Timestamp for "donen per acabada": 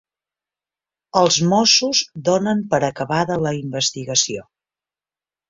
2.31-3.39